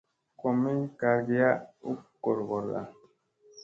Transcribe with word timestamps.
Kom 0.39 0.55
mi 0.63 0.71
kargiya 1.01 1.51
u 1.89 1.91
goorgoorda. 2.21 2.81